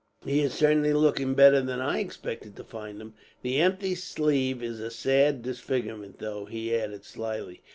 [0.25, 3.13] He is certainly looking better than I expected to find him.
[3.43, 7.61] "That empty sleeve is a sad disfigurement, though," he added slyly.